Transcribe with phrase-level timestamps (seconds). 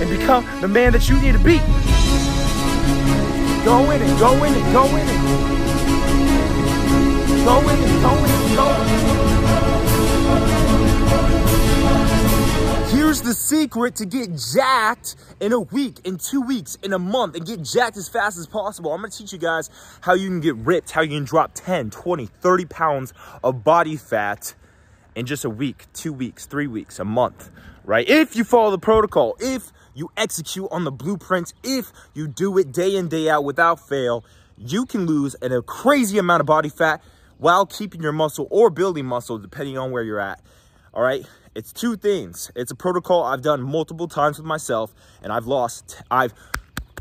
[0.00, 1.58] and become the man that you need to be.
[3.64, 5.18] Go in it, go in it, go in it.
[7.44, 8.98] Go in it, go in it, go in it.
[12.92, 17.36] Here's the secret to get jacked in a week, in two weeks, in a month,
[17.36, 18.92] and get jacked as fast as possible.
[18.92, 19.70] I'm gonna teach you guys
[20.02, 23.12] how you can get ripped, how you can drop 10, 20, 30 pounds
[23.42, 24.54] of body fat
[25.14, 27.50] in just a week, two weeks, three weeks, a month,
[27.84, 28.08] right?
[28.08, 32.72] If you follow the protocol, if you execute on the blueprint, if you do it
[32.72, 34.24] day in, day out without fail,
[34.56, 37.02] you can lose a crazy amount of body fat
[37.38, 40.40] while keeping your muscle or building muscle, depending on where you're at.
[40.94, 41.26] All right.
[41.54, 42.52] It's two things.
[42.54, 46.32] It's a protocol I've done multiple times with myself, and I've lost, I've,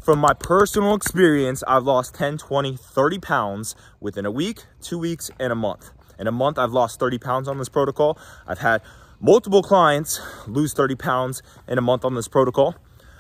[0.02, 5.29] from my personal experience, I've lost 10, 20, 30 pounds within a week, two weeks,
[5.40, 5.91] and a month.
[6.18, 8.18] In a month, I've lost 30 pounds on this protocol.
[8.48, 8.82] I've had
[9.20, 12.76] multiple clients lose 30 pounds in a month on this protocol.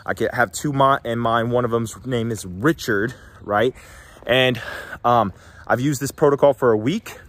[0.07, 0.71] I can have two
[1.03, 1.51] in mind.
[1.51, 3.75] One of them's name is Richard, right?
[4.25, 4.59] And
[5.03, 5.33] um,
[5.67, 7.19] I've used this protocol for a week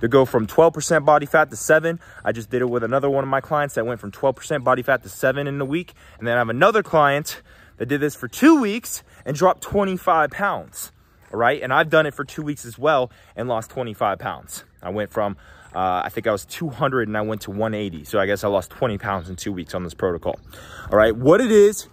[0.00, 1.98] to go from 12% body fat to seven.
[2.24, 4.82] I just did it with another one of my clients that went from 12% body
[4.82, 5.94] fat to seven in a week.
[6.20, 7.42] And then I have another client
[7.78, 10.92] that did this for two weeks and dropped 25 pounds,
[11.32, 11.60] all right?
[11.60, 14.62] And I've done it for two weeks as well and lost 25 pounds.
[14.80, 15.36] I went from,
[15.74, 18.04] uh, I think I was 200 and I went to 180.
[18.04, 20.38] So I guess I lost 20 pounds in two weeks on this protocol.
[20.92, 21.88] All right, what it is,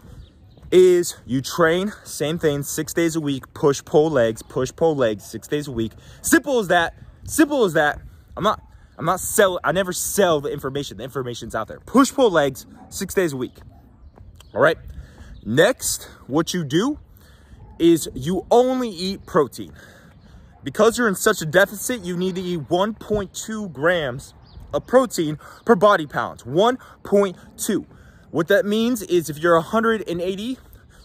[0.72, 5.24] is you train, same thing, six days a week, push, pull legs, push, pull legs,
[5.24, 5.92] six days a week.
[6.22, 8.00] Simple as that, simple as that.
[8.36, 8.62] I'm not,
[8.98, 10.98] I'm not sell, I never sell the information.
[10.98, 11.80] The information's out there.
[11.82, 13.54] Push, pull legs, six days a week.
[14.54, 14.78] All right.
[15.46, 17.00] Next, what you do
[17.78, 19.74] is you only eat protein.
[20.64, 24.34] Because you're in such a deficit, you need to eat 1.2 grams
[24.74, 26.44] of protein per body pounds.
[26.44, 27.86] 1.2.
[28.36, 30.58] What that means is if you're 180,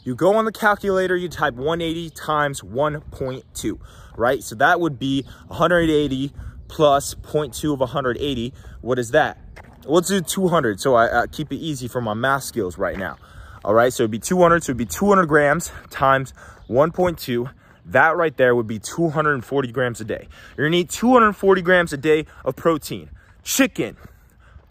[0.02, 3.78] you go on the calculator, you type 180 times 1.2,
[4.16, 4.42] right?
[4.42, 6.32] So that would be 180
[6.66, 8.52] plus 0.2 of 180.
[8.80, 9.38] What is that?
[9.84, 10.80] Let's do 200.
[10.80, 13.16] So I, keep it easy for my math skills right now.
[13.64, 14.64] All right, so it'd be 200.
[14.64, 16.34] So it'd be 200 grams times
[16.68, 17.48] 1.2.
[17.86, 20.26] That right there would be 240 grams a day.
[20.56, 23.08] You're gonna need 240 grams a day of protein.
[23.44, 23.96] Chicken,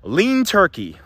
[0.04, 0.98] lean turkey,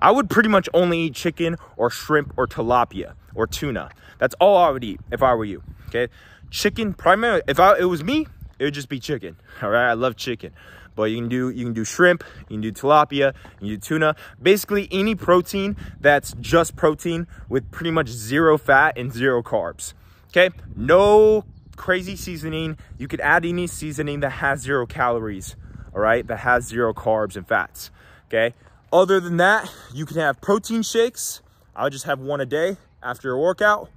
[0.00, 3.90] I would pretty much only eat chicken or shrimp or tilapia or tuna.
[4.18, 6.08] That's all I would eat if I were you, okay?
[6.50, 8.26] Chicken, primarily, if I, it was me,
[8.58, 9.90] it would just be chicken, all right?
[9.90, 10.52] I love chicken.
[10.96, 13.76] But you can do you can do shrimp, you can do tilapia, you can do
[13.78, 14.16] tuna.
[14.42, 19.94] Basically any protein that's just protein with pretty much zero fat and zero carbs.
[20.28, 20.50] Okay?
[20.76, 21.44] No
[21.76, 22.76] crazy seasoning.
[22.98, 25.56] You could add any seasoning that has zero calories,
[25.94, 26.26] all right?
[26.26, 27.90] That has zero carbs and fats.
[28.26, 28.54] Okay?
[28.92, 31.42] Other than that, you can have protein shakes.
[31.76, 33.88] I just have one a day after a workout.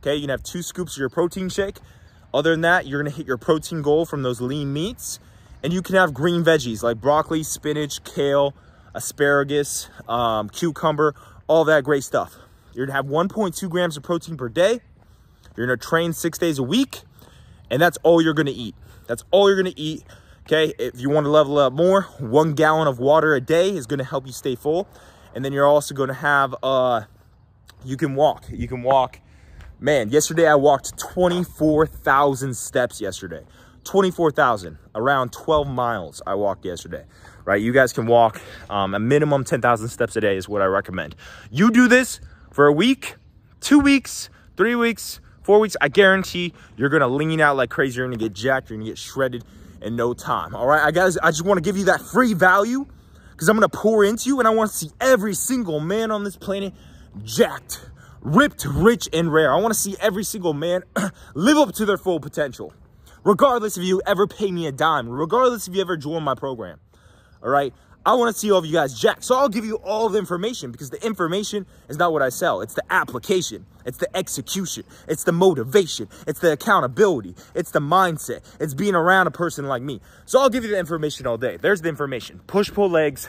[0.00, 1.78] Okay, you can have two scoops of your protein shake.
[2.32, 5.20] Other than that, you're gonna hit your protein goal from those lean meats.
[5.62, 8.54] And you can have green veggies like broccoli, spinach, kale,
[8.94, 11.14] asparagus, um, cucumber,
[11.48, 12.36] all that great stuff.
[12.74, 14.80] You're gonna have 1.2 grams of protein per day.
[15.56, 17.00] You're gonna train six days a week,
[17.70, 18.74] and that's all you're gonna eat.
[19.06, 20.04] That's all you're gonna eat
[20.52, 23.86] Okay, if you want to level up more, one gallon of water a day is
[23.86, 24.88] going to help you stay full.
[25.32, 27.02] And then you're also going to have, uh,
[27.84, 28.46] you can walk.
[28.50, 29.20] You can walk.
[29.78, 33.44] Man, yesterday I walked 24,000 steps yesterday.
[33.84, 37.04] 24,000, around 12 miles I walked yesterday,
[37.44, 37.62] right?
[37.62, 41.14] You guys can walk um, a minimum 10,000 steps a day is what I recommend.
[41.52, 43.14] You do this for a week,
[43.60, 45.76] two weeks, three weeks, four weeks.
[45.80, 47.98] I guarantee you're going to lean out like crazy.
[47.98, 48.68] You're going to get jacked.
[48.68, 49.44] You're going to get shredded
[49.82, 50.54] in no time.
[50.54, 52.86] All right, I guys, I just want to give you that free value
[53.32, 56.10] because I'm going to pour into you and I want to see every single man
[56.10, 56.74] on this planet
[57.24, 57.88] jacked,
[58.20, 59.52] ripped, rich, and rare.
[59.52, 60.82] I want to see every single man
[61.34, 62.72] live up to their full potential,
[63.24, 66.80] regardless if you ever pay me a dime, regardless if you ever join my program.
[67.42, 67.72] All right,
[68.04, 69.22] I want to see all of you guys jack.
[69.22, 72.62] So I'll give you all the information because the information is not what I sell.
[72.62, 73.66] It's the application.
[73.84, 74.84] It's the execution.
[75.06, 76.08] It's the motivation.
[76.26, 77.34] It's the accountability.
[77.54, 78.40] It's the mindset.
[78.58, 80.00] It's being around a person like me.
[80.24, 81.58] So I'll give you the information all day.
[81.58, 82.40] There's the information.
[82.46, 83.28] Push, pull legs,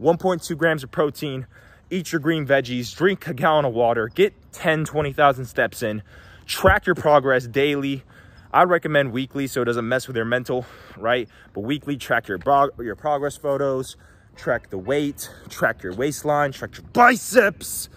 [0.00, 1.46] 1.2 grams of protein,
[1.90, 6.02] eat your green veggies, drink a gallon of water, get 10, 20,000 steps in,
[6.46, 8.02] track your progress daily,
[8.52, 10.66] I recommend weekly so it doesn't mess with your mental,
[10.96, 11.28] right?
[11.54, 12.38] But weekly, track your,
[12.78, 13.96] your progress photos,
[14.34, 17.88] track the weight, track your waistline, track your biceps,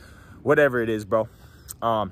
[0.44, 1.28] whatever it is, bro.
[1.82, 2.12] Um,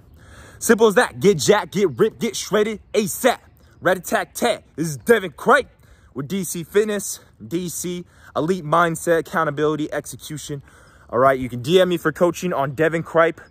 [0.57, 1.19] simple as that.
[1.19, 3.37] Get jacked, get ripped, get shredded ASAP.
[3.81, 4.63] Red Attack Tat.
[4.75, 5.67] This is Deven Cripe
[6.13, 8.05] with DC Fitness, DC,
[8.35, 10.61] Elite Mindset, Accountability, Execution.
[11.09, 13.41] All right, you can DM me for coaching on Deven Cripe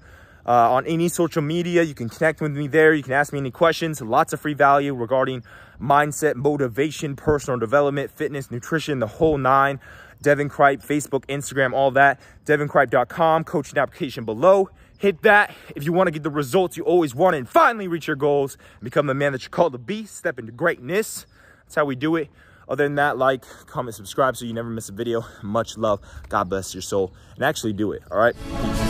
[0.46, 1.82] uh, on any social media.
[1.82, 2.94] You can connect with me there.
[2.94, 4.00] You can ask me any questions.
[4.00, 5.42] Lots of free value regarding
[5.81, 9.81] mindset, motivation, personal development, fitness, nutrition, the whole nine.
[10.22, 12.20] Deven Cripe, Facebook, Instagram, all that.
[12.44, 14.69] DevenCripe.com, coaching application below.
[14.98, 18.06] Hit that if you want to get the results you always want and finally reach
[18.06, 20.04] your goals and become the man that you call to be.
[20.04, 21.25] step into greatness.
[21.64, 22.28] That's how we do it.
[22.69, 25.25] Other than that, like, comment, subscribe so you never miss a video.
[25.42, 26.00] Much love.
[26.28, 27.14] God bless your soul.
[27.34, 28.89] And actually do it, all right?